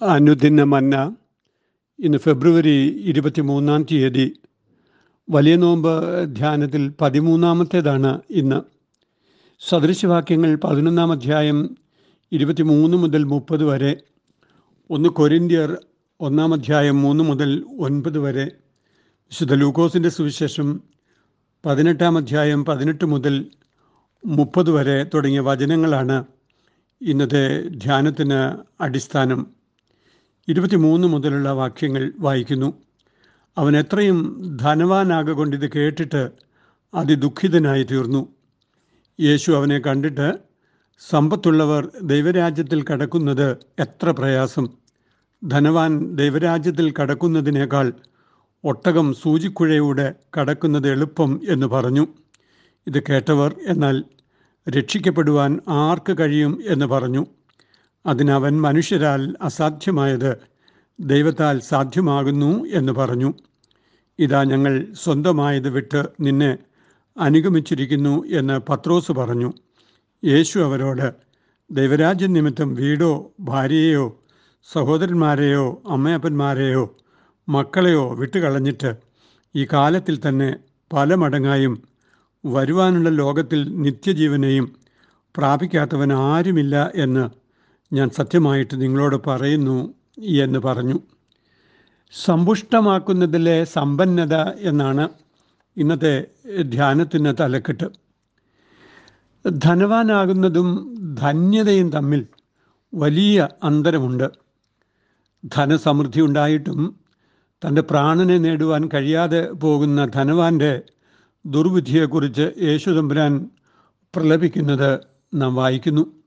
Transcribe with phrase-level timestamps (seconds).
[0.00, 1.16] അനുദിന മന്ന
[1.98, 4.40] ഇന്ന് ഫെബ്രുവരി ഇരുപത്തി മൂന്നാം തീയതി
[5.30, 5.90] വലിയ നോമ്പ്
[6.26, 8.62] ധ്യാനത്തിൽ പതിമൂന്നാമത്തേതാണ് ഇന്ന്.
[9.60, 11.76] സദൃശവാക്യങ്ങൾ പതിനൊന്നാം അധ്യായം
[12.32, 14.00] ഇരുപത്തി മൂന്ന് മുതൽ മുപ്പത് വരെ
[14.90, 15.76] ഒന്ന് കൊരിന്ത്യർ
[16.20, 18.46] ഒന്നാം അധ്യായം മൂന്ന് മുതൽ ഒൻപത് വരെ
[19.32, 20.80] വിശുദ്ധ ലൂക്കോസിന്റെ സുവിശേഷം
[21.66, 23.50] പതിനെട്ടാം അധ്യായം പതിനെട്ട് മുതൽ
[24.26, 26.24] മുപ്പത് വരെ തുടങ്ങിയ വചനങ്ങളാണ്
[27.02, 29.57] ഇന്നത്തെ ധ്യാനത്തിന് അടിസ്ഥാനം.
[30.48, 32.72] ഇരുപത്തിമൂന്ന് മുതലുള്ള വാക്യങ്ങൾ വായിക്കുന്നു.
[33.58, 36.30] അവൻ എത്രയും ധനവാനാകൊണ്ട് ഇത് കേട്ടിട്ട്
[36.94, 38.28] അതിദുഃഖിതനായി തീർന്നു.
[39.20, 40.38] യേശു അവനെ കണ്ടിട്ട്
[41.10, 44.68] സമ്പത്തുള്ളവർ ദൈവരാജ്യത്തിൽ കടക്കുന്നത് എത്ര പ്രയാസം.
[45.44, 47.92] ധനവാൻ ദൈവരാജ്യത്തിൽ കടക്കുന്നതിനേക്കാൾ
[48.64, 52.06] ഒട്ടകം സൂചിക്കുഴയൂടെ കടക്കുന്നത് എളുപ്പം എന്ന് പറഞ്ഞു.
[52.86, 54.04] ഇത് കേട്ടവർ എന്നാൽ
[54.68, 57.26] രക്ഷിക്കപ്പെടുവാൻ ആർക്ക് കഴിയും എന്ന് പറഞ്ഞു.
[58.08, 60.30] അതിനവൻ മനുഷ്യരാൽ അസാധ്യമായത്
[61.00, 63.30] ദൈവത്താൽ സാധ്യമാകുന്നു എന്ന് പറഞ്ഞു.
[64.18, 66.58] ഇതാ ഞങ്ങൾ സ്വന്തമായത് വിട്ട് നിന്നെ
[67.16, 69.50] അനുഗമിച്ചിരിക്കുന്നു എന്ന് പത്രോസ് പറഞ്ഞു.
[70.24, 71.06] യേശു അവരോട്
[71.70, 74.04] ദൈവരാജ്യം നിമിത്തം വീടോ ഭാര്യയെയോ
[74.72, 76.96] സഹോദരന്മാരെയോ അമ്മയപ്പന്മാരെയോ
[77.48, 78.90] മക്കളെയോ വിട്ടുകളഞ്ഞിട്ട്
[79.54, 80.48] ഈ കാലത്തിൽ തന്നെ
[80.92, 81.74] പല മടങ്ങായും
[82.44, 84.66] വരുവാനുള്ള ലോകത്തിൽ നിത്യജീവനെയും
[85.36, 87.24] പ്രാപിക്കാത്തവൻ ആരുമില്ല എന്ന്
[87.92, 91.00] ഞാൻ സത്യമായിട്ട് നിങ്ങളോട് പറയുന്നു എന്ന് പറഞ്ഞു.
[92.12, 95.08] സമ്പുഷ്ടമാക്കുന്നതിലെ സമ്പന്നത എന്നാണ്
[95.76, 96.24] ഇന്നത്തെ
[96.62, 97.84] ധ്യാനത്തിന് തലക്കെട്ട്.
[99.48, 102.26] ധനവാനാകുന്നതും ധന്യതയും തമ്മിൽ
[102.94, 104.30] വലിയ അന്തരമുണ്ട്.
[105.44, 107.00] ധനസമൃദ്ധി ഉണ്ടായിട്ടും
[107.66, 110.82] തന്റെ പ്രാണനെ നേടുവാൻ കഴിയാതെ പോകുന്ന ധനവാന്റെ
[111.46, 113.50] ദുർവിധിയെക്കുറിച്ച് യേശുതമ്പുരാൻ
[114.16, 115.00] പ്രലപിക്കുന്നത്
[115.34, 116.17] നാം വായിക്കുന്നു.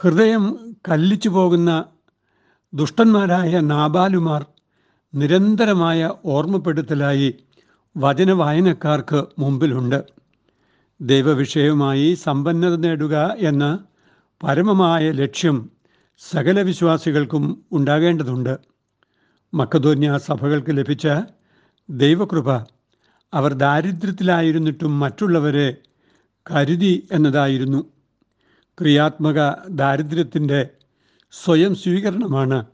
[0.00, 1.84] ഹൃദയം കല്ലിച്ചു പോകുന്ന
[2.74, 4.46] ദുഷ്ടന്മാരായ നാബാലുമാർ
[5.14, 7.34] നിരന്തരമായ ഓർമ്മപ്പെടുത്തലായി
[7.96, 10.04] വചന വായനക്കാർക്ക് മുമ്പിലുണ്ട്.
[11.00, 13.78] ദൈവവിഷയവുമായി സമ്പന്നത നേടുക എന്ന
[14.42, 15.70] പരമമായ ലക്ഷ്യം
[16.18, 18.58] സകല വിശ്വാസികൾക്കും ഉണ്ടാകേണ്ടതുണ്ട്.
[19.54, 21.08] മക്കതോന്യ സഭകൾക്ക് ലഭിച്ച
[21.90, 22.50] ദൈവകൃപ
[23.34, 25.76] അവർ ദാരിദ്ര്യത്തിലായിരുന്നിട്ടും മറ്റുള്ളവരെ
[26.50, 27.97] കരുതി എന്നതായിരുന്നു.
[28.80, 30.70] ക്രിയാത്മക ദാരിദ്ര്യത്തിന്റെ
[31.32, 32.64] സ്വയം സ്വീകരണമാണ്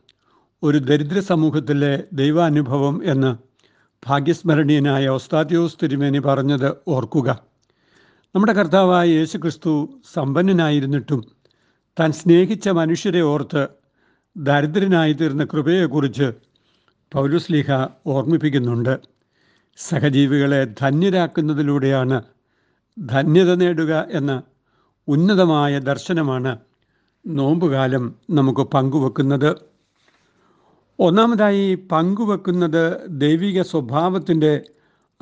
[0.63, 3.31] ഒരു ദരിദ്ര സമൂഹത്തിലെ ദൈവാനുഭവം എന്ന്
[4.07, 7.29] ഭാഗ്യസ്മരണീയനായ ഒസ്താദ്യോസ് തിരുമേനി പറഞ്ഞത് ഓർക്കുക.
[8.35, 9.73] നമ്മുടെ കർത്താവായ യേശു ക്രിസ്തു
[10.13, 11.21] സമ്പന്നനായിരുന്നിട്ടും
[12.01, 13.69] താൻ സ്നേഹിച്ച മനുഷ്യരെ ഓർത്ത്
[14.37, 16.29] ദരിദ്രനായി തീർന്ന കൃപയെക്കുറിച്ച്
[17.13, 17.73] പൗലുസ്ലിഹ
[18.07, 18.95] ഓർമ്മിപ്പിക്കുന്നുണ്ട്.
[19.77, 22.23] സഹജീവികളെ ധന്യരാക്കുന്നതിലൂടെയാണ്
[22.99, 24.33] ധന്യത നേടുക എന്ന
[25.09, 26.59] ഉന്നതമായ ദർശനമാണ്
[27.27, 29.57] നോമ്പുകാലം നമുക്ക് പങ്കുവെക്കുന്നത്.
[30.99, 34.63] ഒന്നാമതായി പങ്കുവെക്കുന്നത് ദൈവിക സ്വഭാവത്തിന്റെ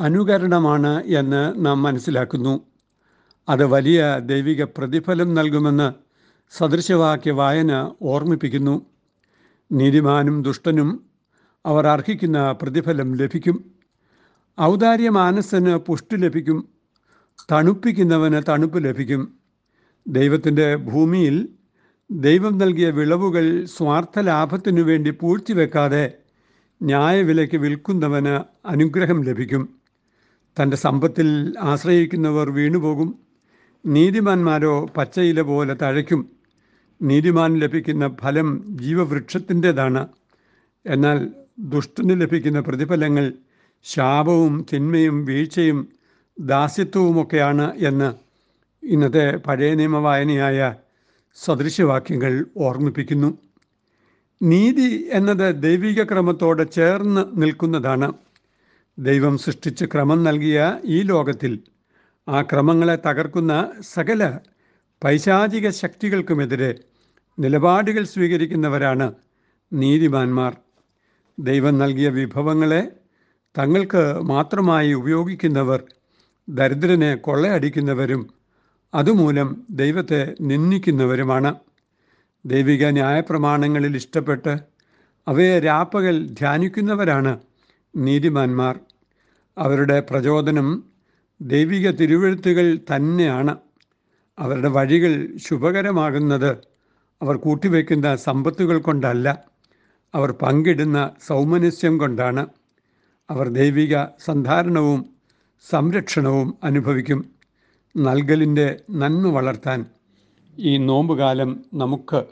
[0.01, 2.61] അനുകരണമാണ് എന്ന് നാം മനസ്സിലാക്കുന്നു.
[3.49, 5.93] അത് വലിയ ദൈവിക പ്രതിഫലം നൽകുമെന്ന്
[6.51, 8.87] സദൃശവാക്യ വായന ഓർമ്മിപ്പിക്കുന്നു.
[9.73, 11.05] നീതിമാനും ദുഷ്ടനും
[11.67, 13.73] അവർ അർഹിക്കുന്ന പ്രതിഫലം ലഭിക്കും.
[14.61, 16.69] ഔദാര്യ മാനസന് പുഷ്ടി ലഭിക്കും.
[17.53, 19.42] തണുപ്പിക്കുന്നവന് തണുപ്പ് ലഭിക്കും.
[20.07, 21.49] ദൈവത്തിന്റെ ഭൂമിയിൽ
[22.11, 26.13] ദൈവം നൽകിയ വിളവുകൾ സ്വാർത്ഥ ലാഭത്തിനു വേണ്ടി പൂഴ്ത്തിവെക്കാതെ
[26.83, 29.69] ന്യായവിലയ്ക്ക് വിൽക്കുന്നവന് അനുഗ്രഹം ലഭിക്കും.
[30.63, 33.19] തന്റെ സമ്പത്തിൽ ആശ്രയിക്കുന്നവർ വീണുപോകും.
[33.87, 36.31] നീതിമാന്മാരോ പച്ചയില പോലെ തഴയ്ക്കും.
[37.03, 40.09] നീതിമാൻ ലഭിക്കുന്ന ഫലം ജീവവൃക്ഷത്തിന്റെതാണ്.
[40.87, 43.33] എന്നാൽ ദുഷ്ടന് ലഭിക്കുന്ന പ്രതിഫലങ്ങൾ
[43.83, 45.89] ശാപവും തിന്മയും വീഴ്ചയും
[46.41, 48.22] ദാസ്യത്വവുമൊക്കെയാണ് എന്ന്
[48.83, 50.75] ഇന്നത്തെ പഴയ നിയമവായനയായ
[51.35, 53.39] സദൃശവാക്യങ്ങൾ ഓർമ്മിപ്പിക്കുന്നു.
[54.43, 58.09] നീതി എന്നത് ദൈവിക ക്രമത്തോടെ ചേർന്ന് നിൽക്കുന്നതാണ്.
[58.99, 61.53] ദൈവം സൃഷ്ടിച്ച് ക്രമം നൽകിയ ഈ ലോകത്തിൽ
[62.29, 63.53] ആ ക്രമങ്ങളെ തകർക്കുന്ന
[63.95, 64.39] സകല
[65.03, 66.81] പൈശാചിക ശക്തികൾക്കുമെതിരെ
[67.39, 69.13] നിലപാടുകൾ സ്വീകരിക്കുന്നവരാണ്
[69.73, 70.53] നീതിമാന്മാർ.
[71.39, 72.83] ദൈവം നൽകിയ വിഭവങ്ങളെ
[73.59, 75.81] തങ്ങൾക്ക് മാത്രമായി ഉപയോഗിക്കുന്നവർ
[76.49, 78.23] ദരിദ്രനെ കൊള്ളയടിക്കുന്നവരും
[78.95, 81.55] അതുമൂലം ദൈവത്തെ നിന്ദിക്കുന്നവരുമാണ്.
[82.47, 84.59] ദൈവിക ന്യായപ്രമാണങ്ങളിൽ ഇഷ്ടപ്പെട്ട്
[85.29, 87.41] അവയെ രാപ്പകൽ ധ്യാനിക്കുന്നവരാണ്
[87.97, 88.81] നീതിമാന്മാർ.
[89.59, 90.85] അവരുടെ പ്രചോദനം
[91.41, 93.57] ദൈവിക തിരുവഴുത്തുകൾ തന്നെയാണ്.
[94.39, 96.51] അവരുടെ വഴികൾ ശുഭകരമാകുന്നത്
[97.23, 99.45] അവർ കൂട്ടിവെക്കുന്ന സമ്പത്തുകൾ കൊണ്ടല്ല.
[100.15, 102.47] അവർ പങ്കിടുന്ന സൗമനസ്യം കൊണ്ടാണ്.
[103.31, 105.07] അവർ ദൈവിക സന്ധാരണവും
[105.71, 107.32] സംരക്ഷണവും അനുഭവിക്കും.
[107.97, 109.87] നൽകലിന്റെ നന്മ വളർത്താൻ
[110.59, 112.25] ഈ നോമ്പുകാലം നമുക്ക്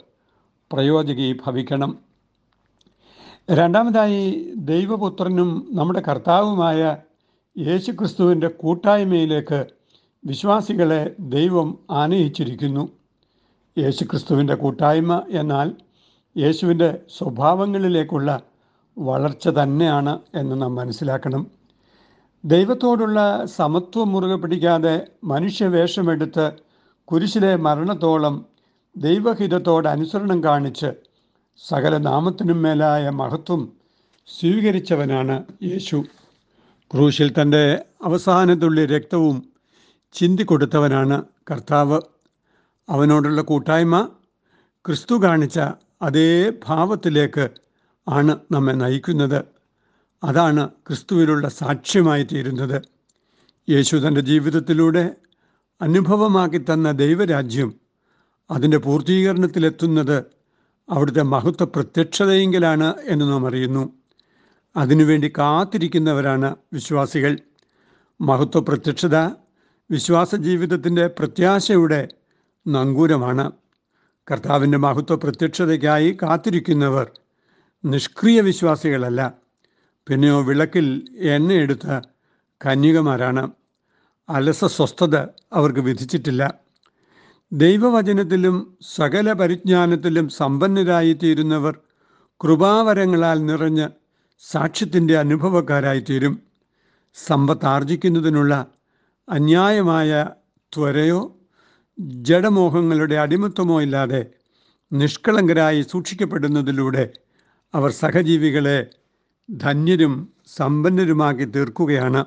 [0.73, 1.97] പ്രയോജകീഭവിക്കണം.
[3.51, 6.97] രണ്ടാമതായി ദൈവപുത്രനും നമ്മുടെ കർത്താവുമായ
[7.57, 9.65] യേശുക്രിസ്തുവിന്റെ കൂട്ടായ്മയിലേക്ക്
[10.25, 12.89] വിശ്വാസികളെ ദൈവം ആനയിച്ചിരിക്കുന്നു.
[13.77, 15.71] യേശുക്രിസ്തുവിന്റെ കൂട്ടായ്മ എന്നാൽ
[16.37, 18.41] യേശുവിന്റെ സ്വഭാവങ്ങളിലേക്കുള്ള
[18.97, 21.60] വളർച്ച തന്നെയാണ് എന്ന് നാം മനസ്സിലാക്കണം.
[22.45, 26.51] ദൈവത്തോടുള്ള സമത്വം മുറുകെ പിടിക്കാതെ മനുഷ്യവേഷമെടുത്ത്
[27.05, 28.45] കുരിശിലെ മരണത്തോളം
[28.97, 30.93] ദൈവഹിതത്തോട് അനുസരണം കാണിച്ച്
[31.57, 33.73] സകല നാമത്തിനും മേലായ മഹത്വം
[34.39, 36.03] സ്വീകരിച്ചവനാണ് യേശു.
[36.93, 39.43] ക്രൂശിൽ തന്റെ അവസാനത്തുള്ളി രക്തവും
[40.13, 42.01] ചിന്തിക്കൊടുത്തവനാണ് കർത്താവ്.
[42.89, 44.09] അവനോടുള്ള കൂട്ടായ്മ
[44.85, 45.59] ക്രിസ്തു കാണിച്ച
[46.01, 47.49] അതേ ഭാവത്തിലേക്ക്
[48.07, 49.45] ആണ് നമ്മെ നയിക്കുന്നത്.
[50.23, 52.81] അതാണ് ക്രിസ്തുവിലുള്ള സാക്ഷ്യമായി തീരുന്നത്.
[53.69, 55.15] യേശു തന്റെ ജീവിതത്തിലൂടെ
[55.81, 57.75] അനുഭവമാക്കി തന്ന ദൈവരാജ്യം
[58.51, 60.23] അതിന്റെ പൂർത്തീകരണത്തിലെത്തുന്നത്
[60.89, 63.93] അവിടുത്തെ മഹത്വ പ്രത്യക്ഷതയെങ്കിലാണ് എന്ന് നാം അറിയുന്നു.
[64.75, 67.37] അതിനുവേണ്ടി കാത്തിരിക്കുന്നവരാണ് വിശ്വാസികൾ.
[68.21, 69.15] മഹത്വ പ്രത്യക്ഷത
[69.91, 72.07] വിശ്വാസ ജീവിതത്തിന്റെ പ്രത്യാശയുടെ
[72.67, 73.51] നങ്കൂരമാണ്.
[74.31, 77.11] കർത്താവിന്റെ മഹത്വ പ്രത്യക്ഷതയ്ക്കായി കാത്തിരിക്കുന്നവർ
[77.85, 79.40] നിഷ്ക്രിയ വിശ്വാസികളല്ല.
[80.07, 81.99] പിന്നെയോ വിളക്കിൽ എണ്ണയെടുത്ത
[82.65, 83.51] കന്യകമാരാണ്.
[84.29, 85.15] അലസ സ്വസ്ഥത
[85.53, 86.53] അവർക്ക് വിധിച്ചിട്ടില്ല.
[87.51, 91.79] ദൈവവചനത്തിലും സകല പരിജ്ഞാനത്തിലും സമ്പന്നരായിത്തീരുന്നവർ
[92.43, 93.87] കൃപാവരങ്ങളാൽ നിറഞ്ഞ്
[94.39, 96.41] സാക്ഷ്യത്തിന്റെ അനുഭവക്കാരായിത്തീരും.
[97.15, 98.65] സമ്പത്ത് ആർജിക്കുന്നതിനുള്ള
[99.29, 100.29] അന്യായമായ
[100.75, 101.37] ത്വരയോ
[101.99, 104.25] ജഡമോഹങ്ങളുടെ അടിമത്വമോ ഇല്ലാതെ
[104.93, 107.13] നിഷ്കളങ്കരായി സൂക്ഷിക്കപ്പെടുന്നതിലൂടെ
[107.73, 108.77] അവർ സഹജീവികളെ
[109.57, 112.25] ധന്യരും സമ്പന്നരുമാക്കി തീർക്കുകയാണ്.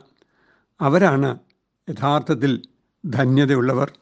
[0.81, 1.38] അവരാണ്
[1.91, 2.62] യഥാർത്ഥത്തിൽ
[3.06, 3.93] ധന്യതയുള്ളവർ.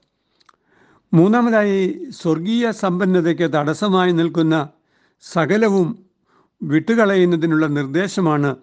[1.14, 4.68] മൂന്നാമതായി സ്വർഗീയ സമ്പന്നതയ്ക്ക് തടസ്സമായി നിൽക്കുന്ന
[5.32, 6.06] സകലവും
[6.62, 8.56] വിട്ടുകളയുന്നതിനുള്ള നിർദ്ദേശമാണ്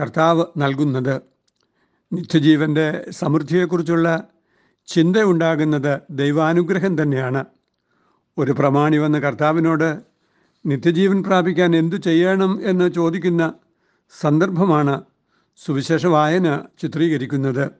[0.00, 1.20] കർത്താവ് നൽകുന്നത്.
[2.12, 4.24] നിത്യജീവന്റെ സമൃദ്ധിയെക്കുറിച്ചുള്ള
[4.86, 7.44] ചിന്തയുണ്ടാകുന്നത് ദൈവാനുഗ്രഹം തന്നെയാണ്.
[8.38, 10.00] ഒരു പ്രമാണി വന്ന് കർത്താവിനോട്
[10.66, 13.54] നിത്യജീവൻ പ്രാപിക്കാൻ എന്തു ചെയ്യണം എന്ന് ചോദിക്കുന്ന
[14.10, 15.04] സന്ദർഭമാണ്
[15.56, 17.70] സുവിശേഷ വായന ചിത്രീകരിക്കുന്നത്.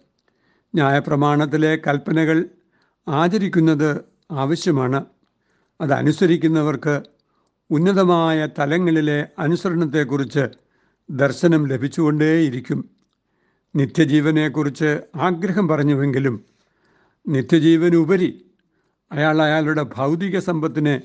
[0.74, 2.44] ന്യായപ്രമാണത്തിലെ കൽപ്പനകൾ
[3.08, 4.00] ആചരിക്കുന്നത്
[4.30, 5.04] ആവശ്യമാണ്.
[5.80, 7.02] അതനുസരിക്കുന്നവർക്ക്
[7.70, 10.48] ഉന്നതമായ തലങ്ങളിലെ അനുസരണത്തെക്കുറിച്ച്
[11.10, 12.90] ദർശനം ലഭിച്ചുകൊണ്ടേയിരിക്കും.
[13.76, 16.44] നിത്യജീവനെക്കുറിച്ച് ആഗ്രഹം പറഞ്ഞുവെങ്കിലും
[17.28, 18.46] നിത്യജീവനുപരി
[19.12, 21.02] അയാൾ അയാളുടെ ഭൗതിക സമ്പത്തിനെ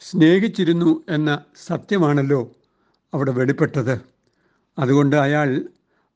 [0.00, 2.52] സ്നേഹിച്ചിരുന്നു എന്ന സത്യമാണല്ലോ
[3.14, 4.13] അവിടെ വെളിപ്പെട്ടത്.
[4.78, 5.68] അതുകൊണ്ട് അയാൾ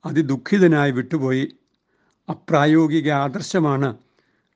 [0.07, 1.57] അതിദുഃഖിതനായി വിട്ടുപോയി.
[2.31, 3.97] അപ്രായോഗിക ആദർശമാണ്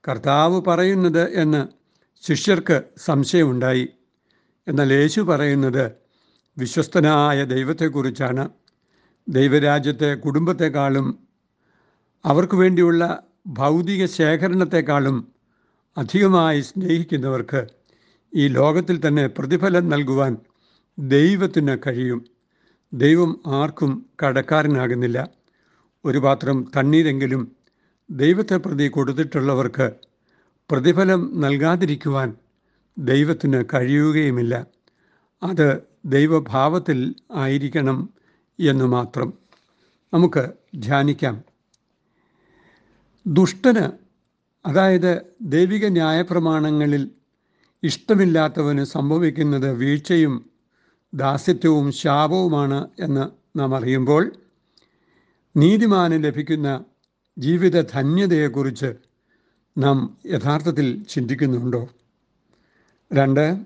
[0.09, 1.69] കർത്താവ് പറയുന്നത് എന്ന്
[2.27, 3.89] ശിഷ്യർക്ക് സംശയമുണ്ടായി.
[4.69, 5.93] എന്നാൽ യേശു പറയുന്നത്
[6.59, 8.49] വിശ്വസ്തനായ ദൈവത്തെക്കുറിച്ചാണ്.
[9.29, 11.19] ദൈവരാജ്യത്തെ കുടുംബത്തെക്കാളും
[12.25, 15.33] അവർക്ക് വേണ്ടിയുള്ള ഭൗതിക ശേഖരണത്തെക്കാളും
[15.97, 17.67] അധികമായി സ്നേഹിക്കുന്നവർക്ക്
[18.35, 20.37] ഈ ലോകത്തിൽ തന്നെ പ്രതിഫലം നൽകുവാൻ
[20.99, 22.27] ദൈവത്തിന് കഴിയും.
[22.95, 25.31] ദൈവം ആർക്കും കടക്കാരനാകുന്നില്ല.
[26.05, 27.53] ഒരു പാത്രം തണ്ണീരെങ്കിലും
[28.11, 29.91] ദൈവത്തെ പ്രതി കൊടുത്തിട്ടുള്ളവർക്ക്
[30.71, 32.37] പ്രതിഫലം നൽകാതിരിക്കുവാൻ
[32.99, 34.67] ദൈവത്തിന് കഴിയുകയുമില്ല.
[35.43, 38.11] അത് ദൈവഭാവത്തിൽ ആയിരിക്കണം
[38.61, 39.33] എന്നു മാത്രം.
[40.15, 41.43] നമുക്ക് ധ്യാനിക്കാം.
[43.27, 43.93] ദുഷ്ടന്
[44.69, 47.11] അതായത് ദൈവിക ന്യായപ്രമാണങ്ങളിൽ
[47.83, 50.52] ഇഷ്ടമില്ലാത്തവന് സംഭവിക്കുന്നത് വീഴ്ചയും
[51.15, 54.33] ദാസ്യത്വവും ശാപവുമാണ് എന്ന് നാം അറിയുമ്പോൾ
[55.57, 56.85] നീതിമാന് ലഭിക്കുന്ന
[57.39, 58.95] ജീവിത ധന്യതയെക്കുറിച്ച്
[59.79, 61.89] നാം യഥാർത്ഥത്തിൽ ചിന്തിക്കുന്നുണ്ടോ?
[63.13, 63.59] രണ്ട്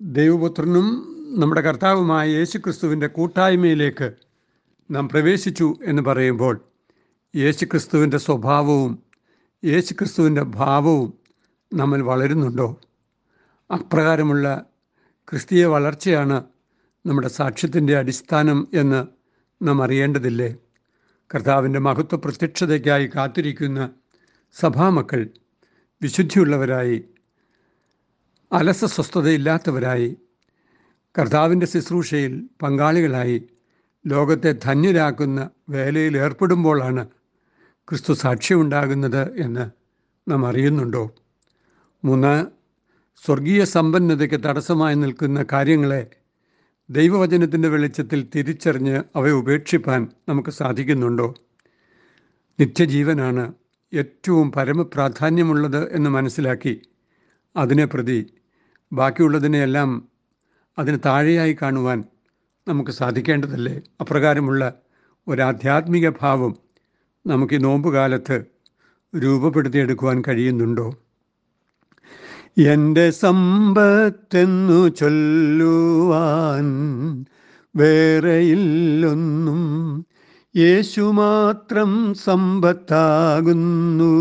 [0.00, 0.86] ദൈവപുത്രനും
[1.38, 4.12] നമ്മുടെ കർത്താവുമായ യേശുക്രിസ്തുവിന്റെ കൂട്ടായ്മയിലേക്ക്
[4.90, 6.60] നാം പ്രവേശിച്ചു എന്ന് പറയുമ്പോൾ
[7.36, 9.02] യേശുക്രിസ്തുവിന്റെ സ്വഭാവവും
[9.64, 11.14] യേശുക്രിസ്തുവിന്റെ ഭാവവും
[11.74, 12.76] നമ്മൾ വളരുന്നുണ്ടോ?
[13.74, 14.64] അപ്രകാരമുള്ള
[15.30, 16.44] ക്രിസ്തീയ വളർച്ചയാണ്
[17.06, 19.00] നമ്മുടെ സാക്ഷ്യത്തിന്റെ അടിസ്ഥാനം എന്ന്
[19.62, 20.56] നാം അറിയേണ്ടതില്ലേ?
[21.34, 23.90] കർത്താവിന്റെ മഹത്വ പ്രത്യക്ഷതയ്ക്കായി കാത്തിരിക്കുന്ന
[24.56, 25.28] സഭാമക്കൾ
[26.02, 27.04] വിശുദ്ധിയുള്ളവരായി
[28.52, 30.16] അലസ സ്വസ്ഥതയില്ലാത്തവരായി
[31.14, 33.48] കർത്താവിന്റെ ശുശ്രൂഷയിൽ പങ്കാളികളായി
[34.06, 37.08] ലോകത്തെ ധന്യരാക്കുന്ന വേലയിൽ ഏർപ്പെടുമ്പോഴാണ്
[37.88, 39.70] ക്രിസ്തു സാക്ഷ്യമുണ്ടാകുന്നത് എന്ന്
[40.30, 41.14] നാം അറിയുന്നുണ്ടോ?
[42.04, 42.46] മൂന്ന്
[43.26, 46.02] സ്വർഗീയ സമ്പന്നതയ്ക്ക് തടസ്സമായി നിൽക്കുന്ന കാര്യങ്ങളെ
[46.90, 51.34] ദൈവവചനത്തിന്റെ വെളിച്ചത്തിൽ തിരിച്ചറിഞ്ഞ് അവയെ ഉപേക്ഷിപ്പാൻ നമുക്ക് സാധിക്കുന്നുണ്ടോ?
[52.60, 53.52] നിത്യജീവനാണ്
[53.94, 56.80] ഏറ്റവും പരമപ്രാധാന്യമുള്ളത് എന്ന് മനസ്സിലാക്കി
[57.56, 58.26] അതിനെ പ്രതി
[58.92, 60.08] ബാക്കിയുള്ളതിനെയെല്ലാം
[60.78, 62.04] അതിന് താഴെയായി കാണുവാൻ
[62.68, 63.82] നമുക്ക് സാധിക്കേണ്ടതല്ലേ?
[64.00, 64.72] അപ്രകാരമുള്ള
[65.28, 66.58] ഒരാധ്യാത്മിക ഭാവം
[67.26, 68.44] നമുക്ക് ഈ നോമ്പുകാലത്ത്
[69.16, 70.96] രൂപപ്പെടുത്തിയെടുക്കുവാൻ കഴിയുന്നുണ്ടോ?
[72.58, 76.64] എന്റെ സമ്പത്തെന്നു ചൊല്ലുവാൻ
[77.76, 78.74] വേറെയില്ലൊന്നും
[80.56, 84.12] യേശു മാത്രം സമ്പത്താകുന്നു.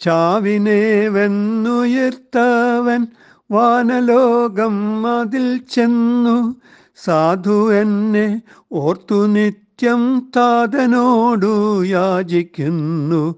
[0.00, 3.06] ചാവിനെ വെന്നുയർത്തവൻ
[3.50, 6.56] വാനലോകം അതിൽ ചെന്നു.
[6.96, 8.42] സാധു എന്നെ
[8.72, 13.34] ഓർത്തു നിത്യം താതനോടു യാചിക്കുന്നു.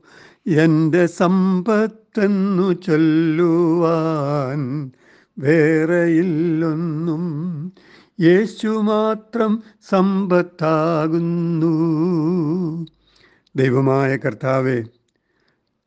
[0.47, 1.07] എന്റെ
[2.15, 4.61] സമ്പത്തെന്നു ചൊല്ലുവാൻ
[5.37, 7.23] വേറെയില്ലൊന്നും
[8.19, 9.53] യേശു മാത്രം
[9.89, 11.73] സമ്പത്താകുന്നു.
[13.55, 14.77] ദൈവമായ കർത്താവെ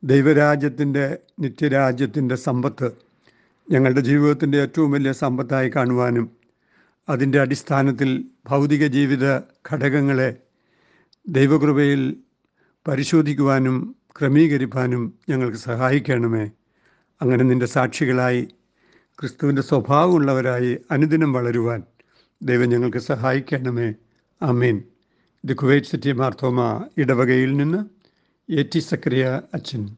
[0.03, 1.05] ദൈവരാജ്യത്തിന്റെ
[1.39, 2.89] നിത്യരാജ്യത്തിന്റെ സമ്പത്ത്
[3.67, 6.27] ഞങ്ങളുടെ ജീവിതത്തിന്റെ ഏറ്റവും വലിയ സമ്പത്തായി കാണുവാനും
[7.07, 8.11] അതിന്റെ അടിസ്ഥാനത്തിൽ
[8.47, 9.25] ഭൗതിക ജീവിത
[9.69, 10.29] ഘടകങ്ങളെ
[11.25, 12.03] ദൈവകൃപയിൽ
[12.85, 13.77] പരിശോധിക്കുവാനും
[14.21, 16.49] ക്രമീകരിക്കാനും ഞങ്ങൾക്ക് സഹായിക്കണമേ.
[17.21, 18.47] അങ്ങനെ നിന്റെ സാക്ഷികളായി
[19.19, 21.83] ക്രിസ്തുവിന്റെ സ്വഭാവമുള്ളവരായി അനുദിനം വളരുവാൻ
[22.41, 23.93] ദൈവം ഞങ്ങൾക്ക് സഹായിക്കണമേ.
[24.41, 24.83] അമീൻ
[25.43, 27.85] ഇത് കുവൈറ്റ് സിറ്റി മാർത്തോമ ഇടവകയിൽ നിന്ന്
[28.51, 29.95] എ ടി സക്രിയ അച്ഛൻ.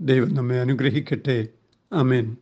[0.00, 1.48] ദൈവം നമ്മെ അനുഗ്രഹിക്കട്ടെ.
[1.92, 2.36] അമീൻ